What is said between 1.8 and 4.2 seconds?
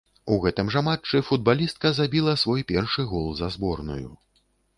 забіла свой першы гол за зборную.